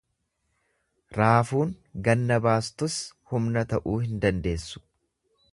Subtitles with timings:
[1.17, 1.75] Raafuun
[2.09, 2.97] ganna baastus
[3.35, 4.87] humna ta'uu hin dandeessu.